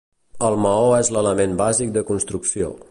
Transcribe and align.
El 0.47 0.55
maó 0.63 0.87
és 1.01 1.13
l'element 1.17 1.55
bàsic 1.63 1.95
de 1.99 2.05
construcció. 2.13 2.77